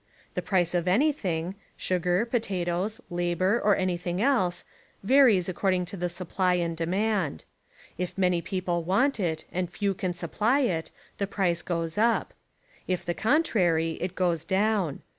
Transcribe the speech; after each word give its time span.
The 0.33 0.41
price 0.41 0.73
of 0.73 0.87
anything,— 0.87 1.53
sugar, 1.87 2.25
potatoes, 2.25 2.99
labour, 3.11 3.61
or 3.63 3.75
anything 3.77 4.19
else,— 4.19 4.65
varies 5.13 5.47
according 5.47 5.85
to 5.85 5.95
the 5.95 6.09
supply 6.09 6.55
and 6.55 6.75
demand: 6.75 7.45
if 7.99 8.17
many 8.17 8.41
people 8.41 8.81
want 8.83 9.19
it 9.19 9.45
and 9.51 9.69
few 9.69 9.93
can 9.93 10.13
supply 10.13 10.61
it 10.61 10.89
the 11.19 11.27
price 11.27 11.61
goes 11.61 11.99
up: 11.99 12.33
if 12.87 13.05
the 13.05 13.13
contrary 13.13 13.91
it 14.01 14.15
goes 14.15 14.43
down. 14.43 15.03